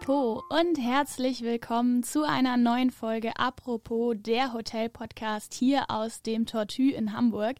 [0.00, 6.92] Apropos und herzlich willkommen zu einer neuen Folge Apropos, der Hotel-Podcast hier aus dem Tortue
[6.92, 7.56] in Hamburg.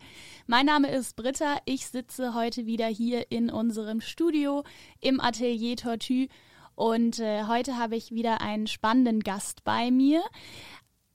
[0.46, 4.62] Mein Name ist Britta, ich sitze heute wieder hier in unserem Studio
[5.00, 6.28] im Atelier Tortue
[6.77, 10.23] und äh, heute habe ich wieder einen spannenden Gast bei mir.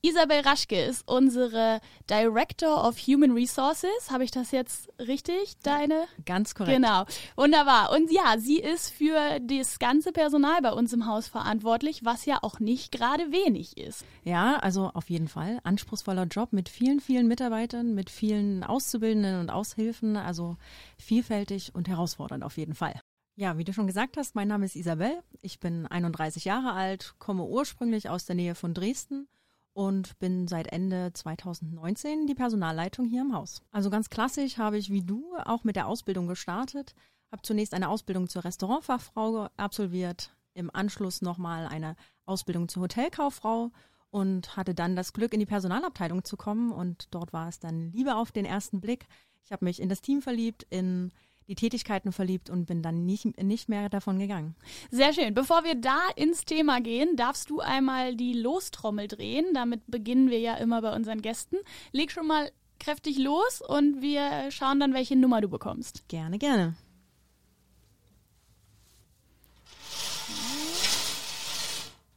[0.06, 4.12] Isabel Raschke ist unsere Director of Human Resources.
[4.12, 5.58] Habe ich das jetzt richtig?
[5.64, 6.08] Deine?
[6.26, 6.76] Ganz korrekt.
[6.76, 7.06] Genau.
[7.38, 7.90] Wunderbar.
[7.94, 12.40] Und ja, sie ist für das ganze Personal bei uns im Haus verantwortlich, was ja
[12.42, 14.04] auch nicht gerade wenig ist.
[14.26, 15.62] Ja, also auf jeden Fall.
[15.64, 20.18] Anspruchsvoller Job mit vielen, vielen Mitarbeitern, mit vielen Auszubildenden und Aushilfen.
[20.18, 20.58] Also
[20.98, 23.00] vielfältig und herausfordernd auf jeden Fall.
[23.38, 25.24] Ja, wie du schon gesagt hast, mein Name ist Isabel.
[25.42, 29.30] Ich bin 31 Jahre alt, komme ursprünglich aus der Nähe von Dresden
[29.74, 33.62] und bin seit Ende 2019 die Personalleitung hier im Haus.
[33.72, 36.94] Also ganz klassisch habe ich wie du auch mit der Ausbildung gestartet,
[37.32, 43.72] habe zunächst eine Ausbildung zur Restaurantfachfrau absolviert, im Anschluss nochmal eine Ausbildung zur Hotelkauffrau
[44.12, 47.92] und hatte dann das Glück, in die Personalabteilung zu kommen und dort war es dann
[47.92, 49.08] Liebe auf den ersten Blick.
[49.42, 51.12] Ich habe mich in das Team verliebt, in
[51.48, 54.56] die Tätigkeiten verliebt und bin dann nicht, nicht mehr davon gegangen.
[54.92, 55.34] Sehr schön.
[55.34, 59.54] Bevor wir da ins Thema gehen, darfst du einmal die Lostrommel drehen.
[59.54, 61.58] Damit beginnen wir ja immer bei unseren Gästen.
[61.92, 66.08] Leg schon mal kräftig los und wir schauen dann, welche Nummer du bekommst.
[66.08, 66.76] Gerne, gerne.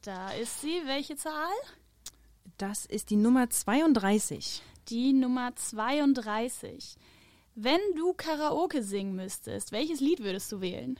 [0.07, 0.81] Da ist sie.
[0.85, 1.51] Welche Zahl?
[2.57, 4.61] Das ist die Nummer 32.
[4.87, 6.95] Die Nummer 32.
[7.59, 10.99] Wenn du Karaoke singen müsstest, welches Lied würdest du wählen?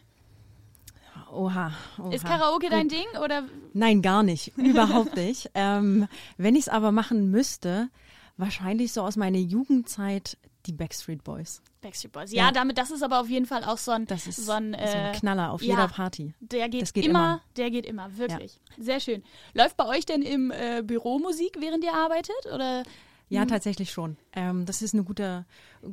[1.32, 2.10] Oha, oha.
[2.10, 3.44] Ist Karaoke dein Ding oder?
[3.74, 4.48] Nein, gar nicht.
[4.58, 5.52] Überhaupt nicht.
[5.54, 7.90] ähm, wenn ich es aber machen müsste,
[8.38, 11.62] wahrscheinlich so aus meiner Jugendzeit die Backstreet Boys.
[11.82, 12.32] Backstreet Boys.
[12.32, 14.54] Ja, ja, damit, das ist aber auf jeden Fall auch so ein, das ist so
[14.54, 16.34] ein, äh, so ein Knaller auf ja, jeder Party.
[16.40, 18.60] Der geht, geht immer, immer, der geht immer, wirklich.
[18.78, 18.84] Ja.
[18.84, 19.24] Sehr schön.
[19.54, 22.48] Läuft bei euch denn im äh, Büro Musik, während ihr arbeitet?
[22.52, 22.82] Oder
[23.30, 23.48] ja, mhm.
[23.50, 24.18] tatsächlich schon.
[24.34, 25.46] Ähm, das ist eine gute,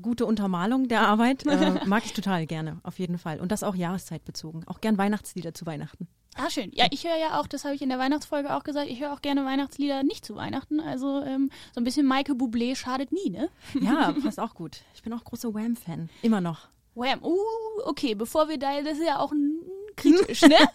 [0.02, 1.46] gute Untermalung der Arbeit.
[1.46, 3.40] Äh, mag ich total gerne, auf jeden Fall.
[3.40, 4.66] Und das auch jahreszeitbezogen.
[4.66, 6.08] Auch gern Weihnachtslieder zu Weihnachten.
[6.36, 6.70] Ah, schön.
[6.72, 9.12] Ja, ich höre ja auch, das habe ich in der Weihnachtsfolge auch gesagt, ich höre
[9.12, 10.80] auch gerne Weihnachtslieder nicht zu Weihnachten.
[10.80, 13.48] Also ähm, so ein bisschen Maike Bublé schadet nie, ne?
[13.80, 14.82] Ja, passt auch gut.
[14.94, 16.10] Ich bin auch großer Wham-Fan.
[16.22, 16.68] Immer noch.
[16.94, 17.22] Wham.
[17.22, 17.36] Uh,
[17.84, 19.53] okay, bevor wir da, das ist ja auch ein
[19.96, 20.56] kritisch, ne?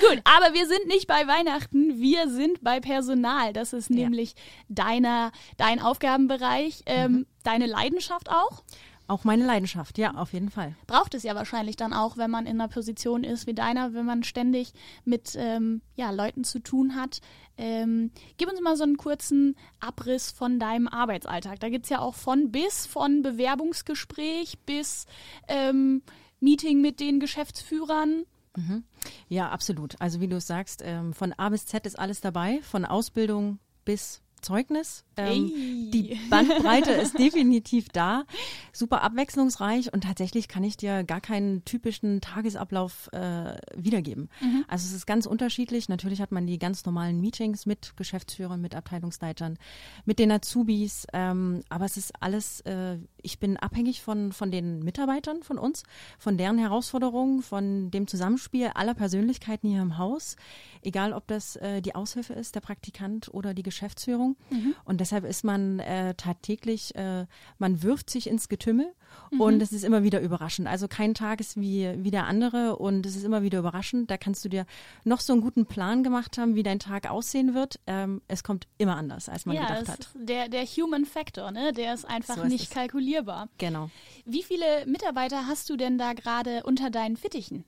[0.00, 3.52] Gut, aber wir sind nicht bei Weihnachten, wir sind bei Personal.
[3.52, 4.36] Das ist nämlich ja.
[4.68, 7.26] deiner, dein Aufgabenbereich, ähm, mhm.
[7.42, 8.62] deine Leidenschaft auch.
[9.08, 10.74] Auch meine Leidenschaft, ja, auf jeden Fall.
[10.88, 14.04] Braucht es ja wahrscheinlich dann auch, wenn man in einer Position ist wie deiner, wenn
[14.04, 14.72] man ständig
[15.04, 17.20] mit ähm, ja, Leuten zu tun hat.
[17.56, 21.60] Ähm, gib uns mal so einen kurzen Abriss von deinem Arbeitsalltag.
[21.60, 25.06] Da gibt es ja auch von bis, von Bewerbungsgespräch bis
[25.46, 26.02] ähm,
[26.40, 28.24] Meeting mit den Geschäftsführern.
[28.56, 28.84] Mhm.
[29.28, 30.00] Ja, absolut.
[30.00, 34.22] Also wie du sagst, ähm, von A bis Z ist alles dabei, von Ausbildung bis
[34.40, 35.04] Zeugnis.
[35.16, 38.24] Ähm, die Bandbreite ist definitiv da,
[38.72, 44.28] super abwechslungsreich und tatsächlich kann ich dir gar keinen typischen Tagesablauf äh, wiedergeben.
[44.40, 44.64] Mhm.
[44.68, 45.88] Also es ist ganz unterschiedlich.
[45.88, 49.58] Natürlich hat man die ganz normalen Meetings mit Geschäftsführern, mit Abteilungsleitern,
[50.04, 54.80] mit den Azubis, ähm, aber es ist alles, äh, ich bin abhängig von, von den
[54.80, 55.82] Mitarbeitern von uns,
[56.18, 60.36] von deren Herausforderungen, von dem Zusammenspiel aller Persönlichkeiten hier im Haus,
[60.82, 64.36] egal ob das äh, die Aushilfe ist, der Praktikant oder die Geschäftsführung.
[64.50, 64.74] Mhm.
[64.84, 67.26] Und deshalb ist man äh, tagtäglich, äh,
[67.58, 68.92] man wirft sich ins Getümmel
[69.30, 69.40] mhm.
[69.40, 70.66] und es ist immer wieder überraschend.
[70.66, 74.10] Also kein Tag ist wie, wie der andere und es ist immer wieder überraschend.
[74.10, 74.66] Da kannst du dir
[75.04, 77.78] noch so einen guten Plan gemacht haben, wie dein Tag aussehen wird.
[77.86, 80.08] Ähm, es kommt immer anders, als man ja, gedacht hat.
[80.14, 81.72] Der, der Human Factor, ne?
[81.72, 82.70] der ist einfach so ist nicht es.
[82.70, 83.48] kalkulierbar.
[83.58, 83.90] Genau.
[84.24, 87.64] Wie viele Mitarbeiter hast du denn da gerade unter deinen Fittichen?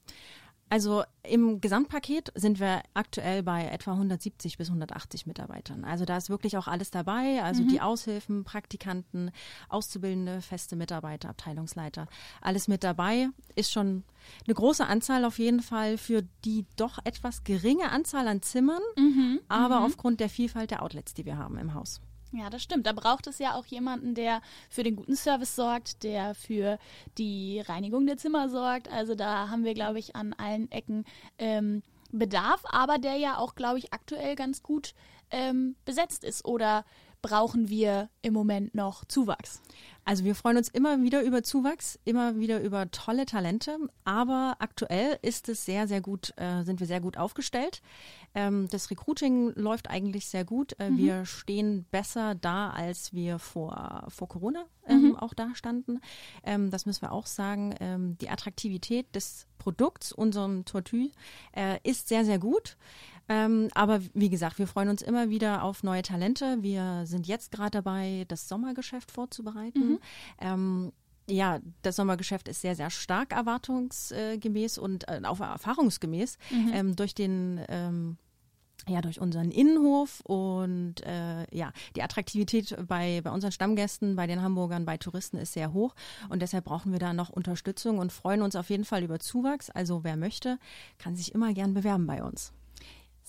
[0.71, 5.85] Also im Gesamtpaket sind wir aktuell bei etwa 170 bis 180 Mitarbeitern.
[5.85, 7.43] Also da ist wirklich auch alles dabei.
[7.43, 7.69] Also mhm.
[7.69, 9.31] die Aushilfen, Praktikanten,
[9.69, 12.07] Auszubildende, feste Mitarbeiter, Abteilungsleiter.
[12.41, 13.29] Alles mit dabei.
[13.55, 14.05] Ist schon
[14.47, 19.41] eine große Anzahl auf jeden Fall für die doch etwas geringe Anzahl an Zimmern, mhm.
[19.49, 19.87] aber mhm.
[19.87, 22.01] aufgrund der Vielfalt der Outlets, die wir haben im Haus.
[22.33, 22.87] Ja, das stimmt.
[22.87, 26.79] Da braucht es ja auch jemanden, der für den guten Service sorgt, der für
[27.17, 28.89] die Reinigung der Zimmer sorgt.
[28.91, 31.05] Also da haben wir, glaube ich, an allen Ecken
[31.39, 34.95] ähm, Bedarf, aber der ja auch, glaube ich, aktuell ganz gut
[35.31, 36.45] ähm, besetzt ist.
[36.45, 36.85] Oder
[37.23, 39.63] brauchen wir im Moment noch Zuwachs?
[40.09, 45.19] Also wir freuen uns immer wieder über Zuwachs, immer wieder über tolle Talente, aber aktuell
[45.21, 47.83] ist es sehr, sehr gut, äh, sind wir sehr gut aufgestellt.
[48.35, 50.75] Ähm, das Recruiting läuft eigentlich sehr gut.
[50.79, 50.97] Äh, mhm.
[50.97, 55.17] Wir stehen besser da, als wir vor, vor Corona ähm, mhm.
[55.17, 56.01] auch da standen.
[56.43, 57.75] Ähm, das müssen wir auch sagen.
[57.79, 61.11] Ähm, die Attraktivität des Produkts, unserem Tortue,
[61.55, 62.79] äh, ist sehr, sehr gut.
[63.29, 66.59] Ähm, aber wie gesagt, wir freuen uns immer wieder auf neue Talente.
[66.63, 69.89] Wir sind jetzt gerade dabei, das Sommergeschäft vorzubereiten.
[69.89, 69.99] Mhm.
[70.41, 70.93] Ähm,
[71.31, 76.71] ja, das Sommergeschäft ist sehr, sehr stark erwartungsgemäß und äh, auch erfahrungsgemäß mhm.
[76.73, 78.17] ähm, durch den ähm,
[78.87, 84.41] ja, durch unseren Innenhof und äh, ja, die Attraktivität bei, bei unseren Stammgästen, bei den
[84.41, 85.95] Hamburgern, bei Touristen ist sehr hoch
[86.31, 89.69] und deshalb brauchen wir da noch Unterstützung und freuen uns auf jeden Fall über Zuwachs.
[89.69, 90.59] Also wer möchte,
[90.99, 92.53] kann sich immer gern bewerben bei uns.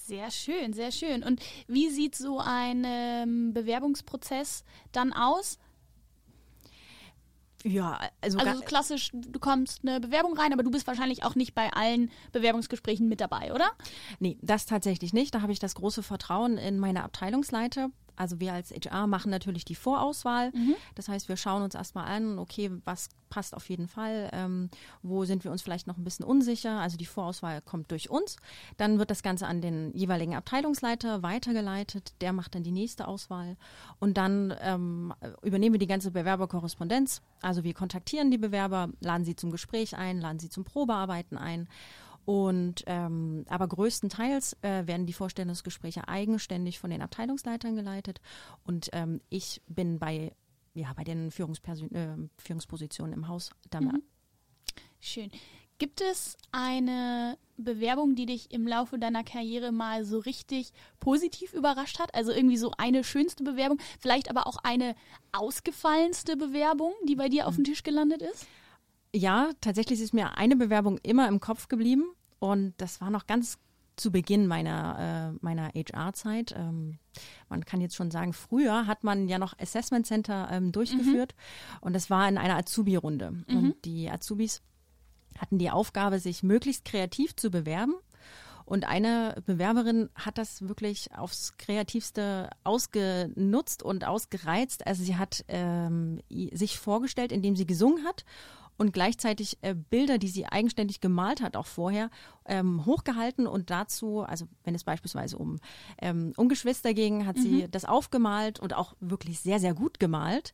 [0.09, 1.21] Sehr schön, sehr schön.
[1.23, 5.59] Und wie sieht so ein ähm, Bewerbungsprozess dann aus?
[7.63, 11.53] Ja, also, also klassisch, du kommst eine Bewerbung rein, aber du bist wahrscheinlich auch nicht
[11.53, 13.69] bei allen Bewerbungsgesprächen mit dabei, oder?
[14.19, 15.35] Nee, das tatsächlich nicht.
[15.35, 19.63] Da habe ich das große Vertrauen in meine Abteilungsleiter, also wir als HR machen natürlich
[19.63, 20.51] die Vorauswahl.
[20.51, 20.75] Mhm.
[20.95, 24.69] Das heißt, wir schauen uns erstmal an, okay, was passt auf jeden Fall, ähm,
[25.03, 26.79] wo sind wir uns vielleicht noch ein bisschen unsicher.
[26.79, 28.35] Also die Vorauswahl kommt durch uns.
[28.75, 32.11] Dann wird das Ganze an den jeweiligen Abteilungsleiter weitergeleitet.
[32.19, 33.55] Der macht dann die nächste Auswahl.
[33.99, 37.21] Und dann ähm, übernehmen wir die ganze Bewerberkorrespondenz.
[37.41, 41.69] Also wir kontaktieren die Bewerber, laden sie zum Gespräch ein, laden sie zum Probearbeiten ein
[42.29, 48.21] und ähm, aber größtenteils äh, werden die Vorstellungsgespräche eigenständig von den Abteilungsleitern geleitet.
[48.63, 50.31] Und ähm, ich bin bei
[50.75, 53.93] ja bei den Führungsperson äh, Führungspositionen im Haus damit.
[53.93, 54.03] Mhm.
[54.99, 55.31] Schön.
[55.79, 61.97] Gibt es eine Bewerbung, die dich im Laufe deiner Karriere mal so richtig positiv überrascht
[61.97, 62.13] hat?
[62.13, 64.93] Also irgendwie so eine schönste Bewerbung, vielleicht aber auch eine
[65.31, 67.69] ausgefallenste Bewerbung, die bei dir auf dem mhm.
[67.69, 68.45] Tisch gelandet ist?
[69.15, 72.03] Ja, tatsächlich ist mir eine Bewerbung immer im Kopf geblieben.
[72.39, 73.59] Und das war noch ganz
[73.99, 76.55] zu Beginn meiner, äh, meiner HR-Zeit.
[76.57, 76.97] Ähm,
[77.49, 81.77] man kann jetzt schon sagen, früher hat man ja noch Assessment Center ähm, durchgeführt mhm.
[81.81, 83.31] und das war in einer Azubi-Runde.
[83.31, 83.57] Mhm.
[83.57, 84.61] Und die Azubis
[85.37, 87.95] hatten die Aufgabe, sich möglichst kreativ zu bewerben.
[88.65, 94.85] Und eine Bewerberin hat das wirklich aufs Kreativste ausgenutzt und ausgereizt.
[94.85, 98.25] Also sie hat ähm, sich vorgestellt, indem sie gesungen hat
[98.79, 102.09] und gleichzeitig äh, Bilder, die sie eigenständig gemalt hat, auch vorher,
[102.45, 105.59] ähm, hochgehalten und dazu, also wenn es beispielsweise um,
[106.01, 107.41] ähm, um Geschwister ging, hat mhm.
[107.41, 110.53] sie das aufgemalt und auch wirklich sehr, sehr gut gemalt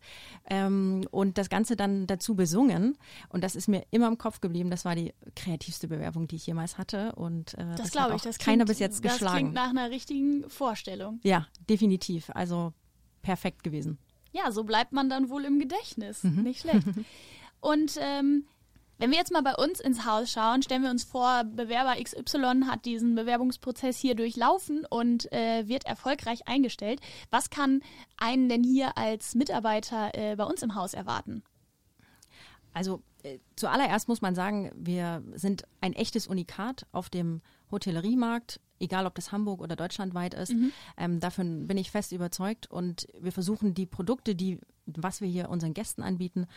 [0.50, 2.98] ähm, und das Ganze dann dazu besungen.
[3.30, 4.72] Und das ist mir immer im Kopf geblieben.
[4.72, 7.14] Das war die kreativste Bewerbung, die ich jemals hatte.
[7.14, 9.24] Und äh, das, das glaube ich, das keiner bis jetzt geschlagen.
[9.24, 11.20] Das klingt nach einer richtigen Vorstellung.
[11.22, 12.32] Ja, definitiv.
[12.34, 12.74] Also
[13.22, 14.00] perfekt gewesen.
[14.32, 16.24] Ja, so bleibt man dann wohl im Gedächtnis.
[16.24, 16.42] Mhm.
[16.42, 16.88] Nicht schlecht.
[17.66, 18.46] Und ähm,
[19.00, 22.66] wenn wir jetzt mal bei uns ins Haus schauen, stellen wir uns vor, Bewerber XY
[22.68, 27.02] hat diesen Bewerbungsprozess hier durchlaufen und äh, wird erfolgreich eingestellt.
[27.32, 27.82] Was kann
[28.18, 31.42] einen denn hier als Mitarbeiter äh, bei uns im Haus erwarten?
[32.72, 37.42] Also äh, zuallererst muss man sagen, wir sind ein echtes Unikat auf dem
[37.72, 40.54] Hotelleriemarkt egal ob das Hamburg oder deutschlandweit ist.
[40.54, 40.72] Mhm.
[40.98, 45.50] Ähm, davon bin ich fest überzeugt und wir versuchen die Produkte, die was wir hier
[45.50, 46.48] unseren Gästen anbieten,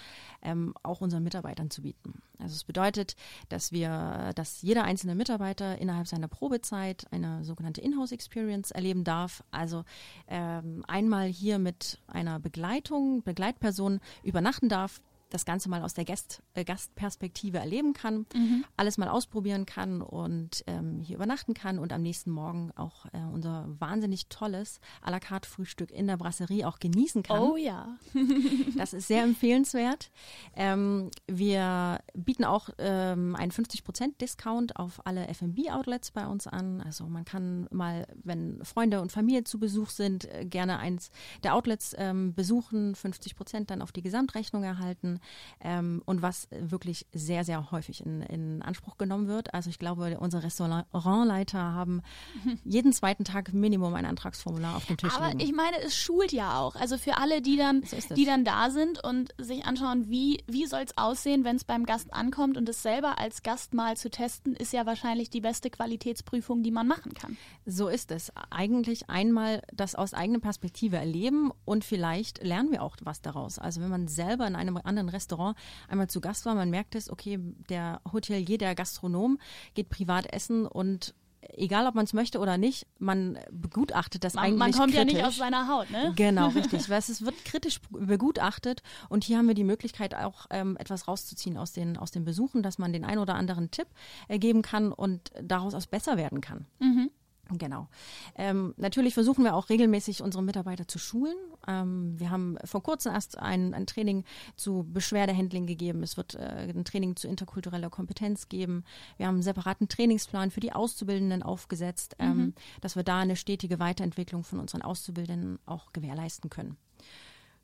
[0.42, 2.22] ähm, auch unseren Mitarbeitern zu bieten.
[2.38, 3.16] Also es bedeutet,
[3.48, 9.42] dass wir, dass jeder einzelne Mitarbeiter innerhalb seiner Probezeit eine sogenannte Inhouse Experience erleben darf.
[9.50, 9.84] Also
[10.28, 15.00] ähm, einmal hier mit einer Begleitung, Begleitperson übernachten darf,
[15.30, 18.64] das Ganze mal aus der Gast, äh, Gastperspektive erleben kann, mhm.
[18.76, 23.18] alles mal ausprobieren kann und ähm, hier übernachten kann und am nächsten Morgen auch äh,
[23.32, 27.40] unser wahnsinnig tolles à la carte Frühstück in der Brasserie auch genießen kann.
[27.40, 27.96] Oh ja.
[28.76, 30.10] das ist sehr empfehlenswert.
[30.54, 36.80] Ähm, wir bieten auch ähm, einen 50% Discount auf alle F&B-Outlets bei uns an.
[36.80, 41.10] Also man kann mal, wenn Freunde und Familie zu Besuch sind, äh, gerne eins
[41.42, 45.17] der Outlets ähm, besuchen, 50% dann auf die Gesamtrechnung erhalten.
[45.60, 49.54] Ähm, und was wirklich sehr, sehr häufig in, in Anspruch genommen wird.
[49.54, 52.02] Also ich glaube, unsere Restaurantleiter haben
[52.64, 55.14] jeden zweiten Tag Minimum ein Antragsformular auf dem Tisch.
[55.14, 55.40] Aber liegen.
[55.40, 56.76] ich meine, es schult ja auch.
[56.76, 60.66] Also für alle, die dann, so die dann da sind und sich anschauen, wie, wie
[60.66, 64.10] soll es aussehen, wenn es beim Gast ankommt und es selber als Gast mal zu
[64.10, 67.36] testen, ist ja wahrscheinlich die beste Qualitätsprüfung, die man machen kann.
[67.66, 68.32] So ist es.
[68.50, 73.58] Eigentlich einmal das aus eigener Perspektive erleben und vielleicht lernen wir auch was daraus.
[73.58, 75.56] Also wenn man selber in einem anderen ein Restaurant
[75.88, 76.54] einmal zu Gast war.
[76.54, 77.38] Man merkt es, okay,
[77.68, 79.38] der Hotelier, der Gastronom
[79.74, 84.44] geht privat essen und egal ob man es möchte oder nicht, man begutachtet das man,
[84.44, 85.12] eigentlich Man kommt kritisch.
[85.12, 86.12] ja nicht aus seiner Haut, ne?
[86.16, 86.88] Genau, richtig.
[86.88, 91.56] Weil es wird kritisch begutachtet und hier haben wir die Möglichkeit auch ähm, etwas rauszuziehen
[91.56, 93.88] aus den, aus den Besuchen, dass man den ein oder anderen Tipp
[94.28, 96.66] äh, geben kann und daraus auch besser werden kann.
[96.80, 97.10] Mhm.
[97.50, 97.88] Genau.
[98.34, 101.36] Ähm, natürlich versuchen wir auch regelmäßig unsere Mitarbeiter zu schulen.
[101.66, 104.24] Ähm, wir haben vor kurzem erst ein, ein Training
[104.56, 106.02] zu Beschwerdehandling gegeben.
[106.02, 108.84] Es wird äh, ein Training zu interkultureller Kompetenz geben.
[109.16, 112.54] Wir haben einen separaten Trainingsplan für die Auszubildenden aufgesetzt, ähm, mhm.
[112.82, 116.76] dass wir da eine stetige Weiterentwicklung von unseren Auszubildenden auch gewährleisten können.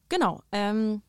[0.09, 0.41] Genau.
[0.53, 1.03] Ähm,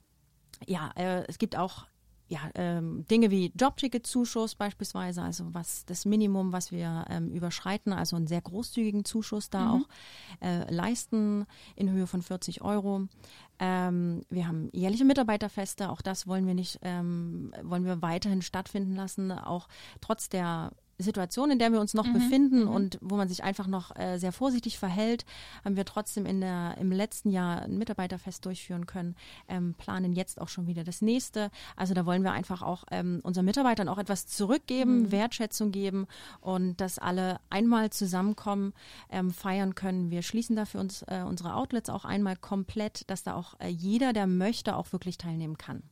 [0.66, 1.86] ja, äh, es gibt auch
[2.28, 8.16] ja, ähm, Dinge wie Jobticket-Zuschuss beispielsweise, also was das Minimum, was wir ähm, überschreiten, also
[8.16, 9.72] einen sehr großzügigen Zuschuss da mhm.
[9.72, 13.08] auch äh, leisten in Höhe von 40 Euro.
[13.60, 18.96] Ähm, wir haben jährliche Mitarbeiterfeste, auch das wollen wir nicht, ähm, wollen wir weiterhin stattfinden
[18.96, 19.68] lassen, auch
[20.02, 22.70] trotz der Situation, in der wir uns noch mhm, befinden mhm.
[22.70, 25.26] und wo man sich einfach noch äh, sehr vorsichtig verhält,
[25.64, 29.16] haben wir trotzdem in der, im letzten Jahr ein Mitarbeiterfest durchführen können,
[29.48, 31.52] ähm, planen jetzt auch schon wieder das nächste.
[31.76, 35.12] Also da wollen wir einfach auch ähm, unseren Mitarbeitern auch etwas zurückgeben, mhm.
[35.12, 36.08] Wertschätzung geben
[36.40, 38.74] und dass alle einmal zusammenkommen,
[39.10, 40.12] ähm, feiern können.
[40.12, 44.14] Wir schließen dafür uns äh, unsere Outlets auch einmal komplett, dass da auch äh, jeder,
[44.14, 45.84] der möchte, auch wirklich teilnehmen kann.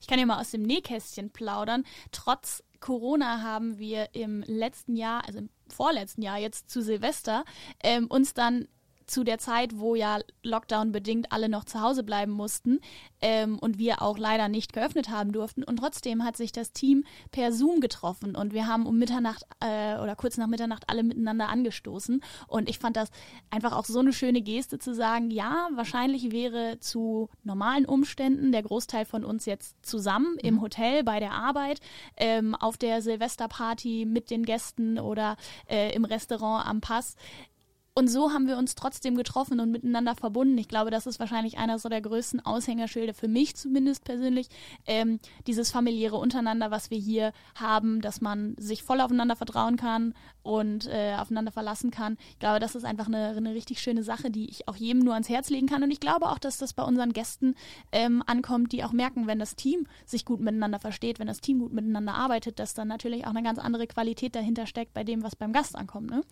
[0.00, 1.84] Ich kann ja mal aus dem Nähkästchen plaudern.
[2.12, 7.44] Trotz Corona haben wir im letzten Jahr, also im vorletzten Jahr jetzt zu Silvester,
[7.82, 8.68] ähm, uns dann
[9.08, 12.80] zu der Zeit, wo ja Lockdown bedingt alle noch zu Hause bleiben mussten
[13.20, 15.64] ähm, und wir auch leider nicht geöffnet haben durften.
[15.64, 19.96] Und trotzdem hat sich das Team per Zoom getroffen und wir haben um Mitternacht äh,
[19.98, 22.22] oder kurz nach Mitternacht alle miteinander angestoßen.
[22.46, 23.10] Und ich fand das
[23.50, 28.62] einfach auch so eine schöne Geste zu sagen, ja, wahrscheinlich wäre zu normalen Umständen der
[28.62, 30.48] Großteil von uns jetzt zusammen mhm.
[30.48, 31.80] im Hotel bei der Arbeit,
[32.16, 35.36] ähm, auf der Silvesterparty mit den Gästen oder
[35.68, 37.16] äh, im Restaurant am Pass.
[37.98, 40.56] Und so haben wir uns trotzdem getroffen und miteinander verbunden.
[40.56, 44.46] Ich glaube, das ist wahrscheinlich einer so der größten Aushängerschilder für mich zumindest persönlich.
[44.86, 50.14] Ähm, dieses familiäre Untereinander, was wir hier haben, dass man sich voll aufeinander vertrauen kann
[50.48, 52.16] und äh, aufeinander verlassen kann.
[52.30, 55.12] Ich glaube, das ist einfach eine, eine richtig schöne Sache, die ich auch jedem nur
[55.12, 55.82] ans Herz legen kann.
[55.82, 57.54] Und ich glaube auch, dass das bei unseren Gästen
[57.92, 61.58] ähm, ankommt, die auch merken, wenn das Team sich gut miteinander versteht, wenn das Team
[61.58, 65.22] gut miteinander arbeitet, dass dann natürlich auch eine ganz andere Qualität dahinter steckt bei dem,
[65.22, 66.10] was beim Gast ankommt.
[66.10, 66.22] Ne?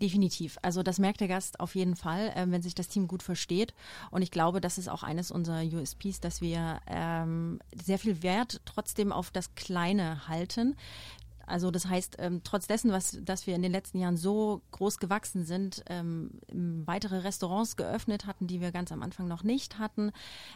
[0.00, 0.56] Definitiv.
[0.62, 3.74] Also das merkt der Gast auf jeden Fall, äh, wenn sich das Team gut versteht.
[4.12, 8.60] Und ich glaube, das ist auch eines unserer USPs, dass wir ähm, sehr viel Wert
[8.66, 10.76] trotzdem auf das Kleine halten.
[11.46, 14.98] Also das heißt, ähm, trotz dessen, was, dass wir in den letzten Jahren so groß
[14.98, 16.30] gewachsen sind, ähm,
[16.86, 20.12] weitere Restaurants geöffnet hatten, die wir ganz am Anfang noch nicht hatten,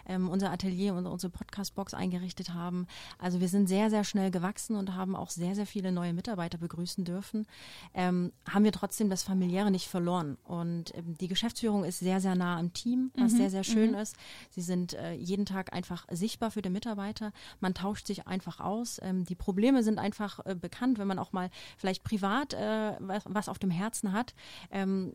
[0.07, 2.87] ähm, unser Atelier und unsere Podcast-Box eingerichtet haben.
[3.19, 6.59] Also wir sind sehr, sehr schnell gewachsen und haben auch sehr, sehr viele neue Mitarbeiter
[6.59, 7.47] begrüßen dürfen.
[7.95, 10.37] Ähm, haben wir trotzdem das Familiäre nicht verloren.
[10.45, 13.37] Und ähm, die Geschäftsführung ist sehr, sehr nah am Team, was mhm.
[13.37, 13.99] sehr, sehr schön mhm.
[13.99, 14.17] ist.
[14.51, 17.33] Sie sind äh, jeden Tag einfach sichtbar für den Mitarbeiter.
[17.61, 19.01] Man tauscht sich einfach aus.
[19.03, 22.93] Ähm, die Probleme sind einfach äh, bekannt bekannt, wenn man auch mal vielleicht privat äh,
[22.99, 24.35] was, was, auf dem Herzen hat.
[24.71, 25.13] Ähm,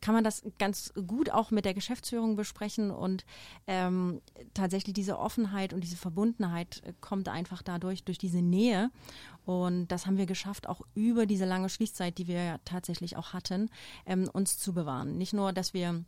[0.00, 3.24] kann man das ganz gut auch mit der Geschäftsführung besprechen und
[3.66, 4.20] ähm,
[4.54, 8.90] tatsächlich diese Offenheit und diese Verbundenheit äh, kommt einfach dadurch, durch diese Nähe.
[9.44, 13.32] Und das haben wir geschafft, auch über diese lange Schließzeit, die wir ja tatsächlich auch
[13.32, 13.70] hatten,
[14.06, 15.18] ähm, uns zu bewahren.
[15.18, 16.04] Nicht nur, dass wir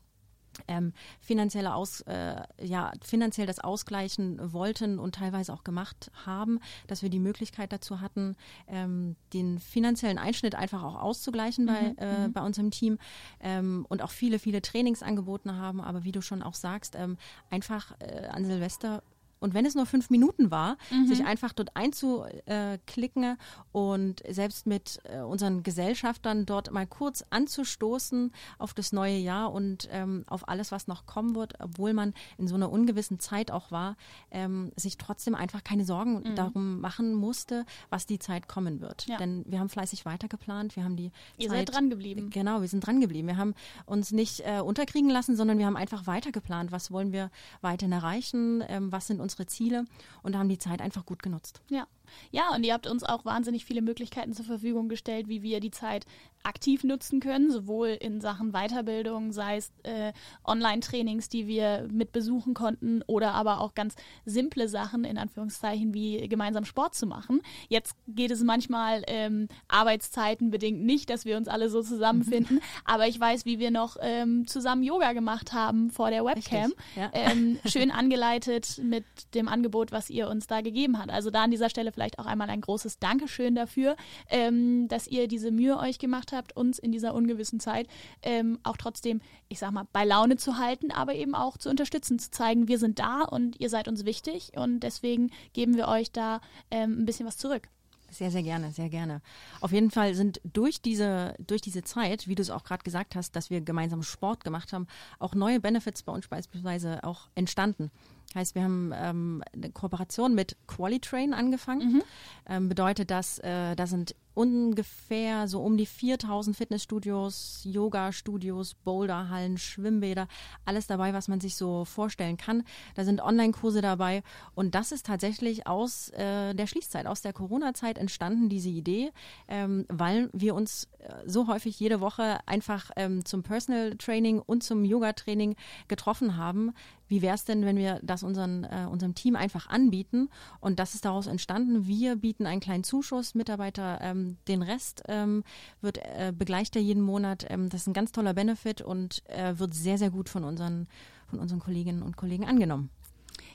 [0.69, 7.02] ähm, finanzielle Aus, äh, ja, finanziell das ausgleichen wollten und teilweise auch gemacht haben, dass
[7.02, 8.37] wir die Möglichkeit dazu hatten,
[8.69, 12.33] ähm, den finanziellen Einschnitt einfach auch auszugleichen bei, mhm, äh, mhm.
[12.33, 12.99] bei unserem Team
[13.40, 15.80] ähm, und auch viele, viele Trainings angeboten haben.
[15.80, 17.16] Aber wie du schon auch sagst, ähm,
[17.50, 19.02] einfach äh, an Silvester
[19.40, 21.06] und wenn es nur fünf Minuten war, mhm.
[21.06, 23.37] sich einfach dort einzuklicken
[23.73, 29.88] und selbst mit äh, unseren Gesellschaftern dort mal kurz anzustoßen auf das neue Jahr und
[29.90, 33.70] ähm, auf alles, was noch kommen wird, obwohl man in so einer ungewissen Zeit auch
[33.70, 33.97] war,
[34.30, 36.35] ähm, sich trotzdem einfach keine Sorgen mhm.
[36.37, 39.06] darum machen musste, was die Zeit kommen wird.
[39.06, 39.16] Ja.
[39.16, 42.28] Denn wir haben fleißig weitergeplant, wir haben die Ihr Zeit, seid dran geblieben.
[42.30, 43.28] Genau, wir sind dran geblieben.
[43.28, 43.54] Wir haben
[43.87, 46.73] uns nicht äh, unterkriegen lassen, sondern wir haben einfach weitergeplant.
[46.73, 47.30] Was wollen wir
[47.62, 48.62] weiterhin erreichen?
[48.68, 49.84] Ähm, was sind unsere unsere Ziele
[50.22, 51.60] und haben die Zeit einfach gut genutzt.
[51.68, 51.87] Ja.
[52.31, 55.71] Ja, und ihr habt uns auch wahnsinnig viele Möglichkeiten zur Verfügung gestellt, wie wir die
[55.71, 56.07] Zeit
[56.43, 60.12] aktiv nutzen können, sowohl in Sachen Weiterbildung, sei es äh,
[60.45, 66.29] Online-Trainings, die wir mit besuchen konnten, oder aber auch ganz simple Sachen, in Anführungszeichen, wie
[66.29, 67.43] gemeinsam Sport zu machen.
[67.69, 72.62] Jetzt geht es manchmal ähm, Arbeitszeiten bedingt nicht, dass wir uns alle so zusammenfinden, mhm.
[72.85, 76.73] aber ich weiß, wie wir noch ähm, zusammen Yoga gemacht haben vor der Webcam.
[76.97, 77.11] Ja.
[77.12, 81.11] Ähm, schön angeleitet mit dem Angebot, was ihr uns da gegeben habt.
[81.11, 83.97] Also da an dieser Stelle vielleicht auch einmal ein großes Dankeschön dafür,
[84.28, 87.87] ähm, dass ihr diese Mühe euch gemacht habt, uns in dieser ungewissen Zeit
[88.23, 92.19] ähm, auch trotzdem, ich sag mal, bei Laune zu halten, aber eben auch zu unterstützen,
[92.19, 96.11] zu zeigen, wir sind da und ihr seid uns wichtig und deswegen geben wir euch
[96.11, 96.40] da
[96.71, 97.69] ähm, ein bisschen was zurück.
[98.11, 99.23] Sehr, sehr gerne, sehr gerne.
[99.61, 103.14] Auf jeden Fall sind durch diese, durch diese Zeit, wie du es auch gerade gesagt
[103.14, 104.88] hast, dass wir gemeinsam Sport gemacht haben,
[105.21, 107.90] auch neue Benefits bei uns beispielsweise auch entstanden.
[108.34, 111.94] Heißt, wir haben ähm, eine Kooperation mit Qualitrain angefangen.
[111.94, 112.02] Mhm.
[112.49, 120.28] Ähm, bedeutet, dass äh, da sind ungefähr so um die 4000 Fitnessstudios, Yoga-Studios, Boulderhallen, Schwimmbäder,
[120.64, 122.62] alles dabei, was man sich so vorstellen kann.
[122.94, 124.23] Da sind Online-Kurse dabei
[124.54, 129.12] und das ist tatsächlich aus äh, der Schließzeit, aus der Corona-Zeit entstanden, diese Idee,
[129.47, 134.62] ähm, weil wir uns äh, so häufig jede Woche einfach ähm, zum Personal Training und
[134.62, 135.54] zum Yoga-Training
[135.87, 136.73] getroffen haben,
[137.11, 140.30] wie wäre es denn, wenn wir das unseren, äh, unserem Team einfach anbieten?
[140.61, 141.88] Und das ist daraus entstanden.
[141.88, 145.44] Wir bieten einen kleinen Zuschuss, Mitarbeiter, ähm, den Rest ähm,
[145.80, 147.46] wird äh, begleicht er jeden Monat.
[147.49, 150.88] Ähm, das ist ein ganz toller Benefit und äh, wird sehr, sehr gut von unseren,
[151.28, 152.90] von unseren Kolleginnen und Kollegen angenommen.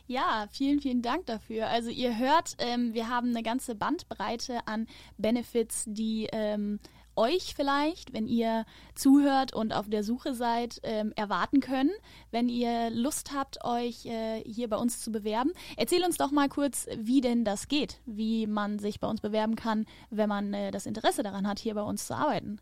[0.07, 1.67] Ja, vielen, vielen Dank dafür.
[1.67, 4.85] Also ihr hört, ähm, wir haben eine ganze Bandbreite an
[5.17, 6.79] Benefits, die ähm,
[7.15, 11.91] euch vielleicht, wenn ihr zuhört und auf der Suche seid, ähm, erwarten können,
[12.29, 15.51] wenn ihr Lust habt, euch äh, hier bei uns zu bewerben.
[15.77, 19.55] Erzähl uns doch mal kurz, wie denn das geht, wie man sich bei uns bewerben
[19.55, 22.59] kann, wenn man äh, das Interesse daran hat, hier bei uns zu arbeiten.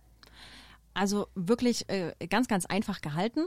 [0.93, 3.45] Also wirklich äh, ganz, ganz einfach gehalten.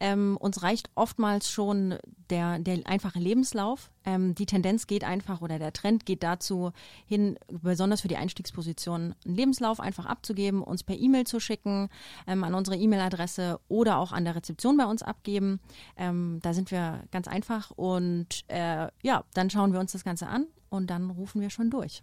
[0.00, 1.98] Ähm, uns reicht oftmals schon
[2.30, 3.90] der, der einfache Lebenslauf.
[4.04, 6.72] Ähm, die Tendenz geht einfach oder der Trend geht dazu
[7.06, 11.88] hin, besonders für die Einstiegsposition, einen Lebenslauf einfach abzugeben, uns per E-Mail zu schicken,
[12.26, 15.60] ähm, an unsere E-Mail-Adresse oder auch an der Rezeption bei uns abgeben.
[15.96, 20.28] Ähm, da sind wir ganz einfach und äh, ja, dann schauen wir uns das Ganze
[20.28, 22.02] an und dann rufen wir schon durch.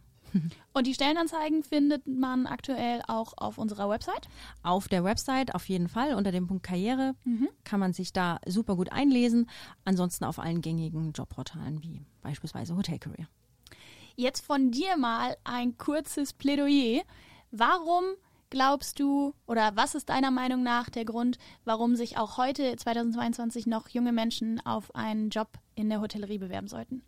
[0.74, 4.28] Und die Stellenanzeigen findet man aktuell auch auf unserer Website?
[4.64, 6.16] Auf der Website auf jeden Fall.
[6.16, 7.50] Unter dem Punkt Karriere mhm.
[7.64, 9.50] kann man sich da super gut einlesen.
[9.86, 13.28] Ansonsten auf allen gängigen Jobportalen wie beispielsweise Hotel Career.
[14.16, 17.02] Jetzt von dir mal ein kurzes Plädoyer.
[17.52, 18.04] Warum
[18.50, 23.66] glaubst du oder was ist deiner Meinung nach der Grund, warum sich auch heute 2022
[23.66, 27.02] noch junge Menschen auf einen Job in der Hotellerie bewerben sollten?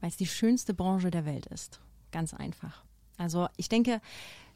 [0.00, 1.80] Weil es die schönste Branche der Welt ist.
[2.16, 2.82] Ganz einfach.
[3.18, 4.00] Also ich denke,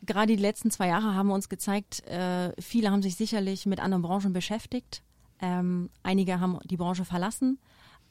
[0.01, 4.01] gerade die letzten zwei Jahre haben uns gezeigt, äh, viele haben sich sicherlich mit anderen
[4.01, 5.03] Branchen beschäftigt.
[5.43, 7.59] Ähm, einige haben die Branche verlassen,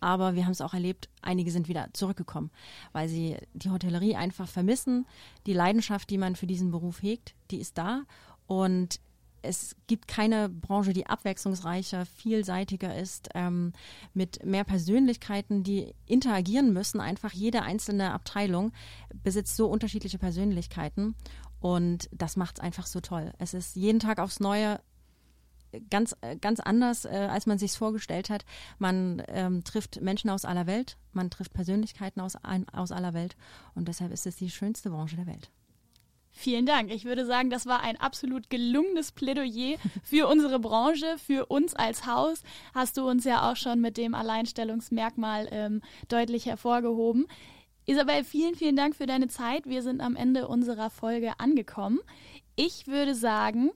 [0.02, 2.52] aber wir haben es auch erlebt, einige sind wieder zurückgekommen,
[2.92, 5.08] weil sie die Hotellerie einfach vermissen.
[5.48, 8.04] Die Leidenschaft, die man für diesen Beruf hegt, die ist da.
[8.46, 9.00] Und
[9.42, 13.74] es gibt keine Branche, die abwechslungsreicher, vielseitiger ist, ähm,
[14.14, 17.00] mit mehr Persönlichkeiten, die interagieren müssen.
[17.00, 18.72] Einfach jede einzelne Abteilung
[19.14, 21.16] besitzt so unterschiedliche Persönlichkeiten
[21.60, 23.34] und das macht es einfach so toll.
[23.38, 24.80] Es ist jeden Tag aufs Neue
[25.90, 28.46] ganz, ganz anders, äh, als man sich vorgestellt hat.
[28.78, 32.34] Man ähm, trifft Menschen aus aller Welt, man trifft Persönlichkeiten aus,
[32.74, 33.36] aus aller Welt
[33.76, 35.52] und deshalb ist es die schönste Branche der Welt.
[36.42, 36.90] Vielen Dank.
[36.90, 42.06] Ich würde sagen, das war ein absolut gelungenes Plädoyer für unsere Branche, für uns als
[42.06, 42.44] Haus.
[42.74, 47.28] Hast du uns ja auch schon mit dem Alleinstellungsmerkmal ähm, deutlich hervorgehoben.
[47.88, 49.66] Isabel, vielen, vielen Dank für deine Zeit.
[49.66, 52.00] Wir sind am Ende unserer Folge angekommen.
[52.56, 53.72] Ich würde sagen,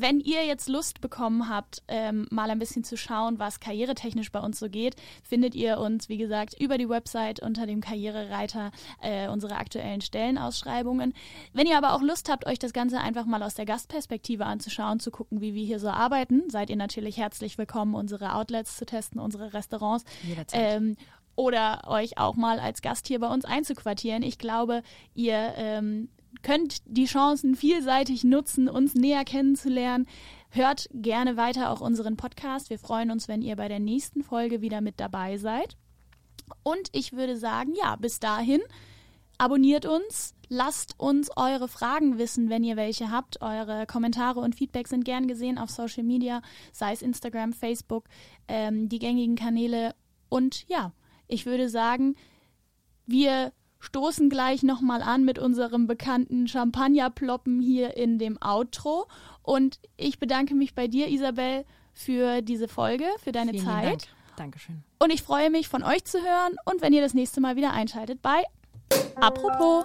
[0.00, 4.40] wenn ihr jetzt Lust bekommen habt, ähm, mal ein bisschen zu schauen, was karrieretechnisch bei
[4.40, 8.70] uns so geht, findet ihr uns, wie gesagt, über die Website unter dem Karrierereiter
[9.02, 11.14] äh, unsere aktuellen Stellenausschreibungen.
[11.52, 15.00] Wenn ihr aber auch Lust habt, euch das Ganze einfach mal aus der Gastperspektive anzuschauen,
[15.00, 18.86] zu gucken, wie wir hier so arbeiten, seid ihr natürlich herzlich willkommen, unsere Outlets zu
[18.86, 20.04] testen, unsere Restaurants.
[20.52, 20.96] Ähm,
[21.38, 24.24] oder euch auch mal als Gast hier bei uns einzuquartieren.
[24.24, 24.82] Ich glaube,
[25.14, 26.08] ihr ähm,
[26.42, 30.06] könnt die Chancen vielseitig nutzen, uns näher kennenzulernen.
[30.50, 32.70] Hört gerne weiter auch unseren Podcast.
[32.70, 35.76] Wir freuen uns, wenn ihr bei der nächsten Folge wieder mit dabei seid.
[36.62, 38.60] Und ich würde sagen, ja, bis dahin,
[39.36, 43.42] abonniert uns, lasst uns eure Fragen wissen, wenn ihr welche habt.
[43.42, 48.04] Eure Kommentare und Feedback sind gern gesehen auf Social Media, sei es Instagram, Facebook,
[48.48, 49.94] ähm, die gängigen Kanäle.
[50.28, 50.92] Und ja,
[51.26, 52.14] ich würde sagen,
[53.06, 59.06] wir stoßen gleich nochmal an mit unserem bekannten Champagnerploppen hier in dem Outro.
[59.42, 63.84] Und ich bedanke mich bei dir, Isabel, für diese Folge, für deine Vielen Zeit.
[63.84, 64.02] Dank.
[64.36, 64.82] Dankeschön.
[64.98, 67.72] Und ich freue mich, von euch zu hören und wenn ihr das nächste Mal wieder
[67.72, 68.44] einschaltet bei
[69.16, 69.84] Apropos.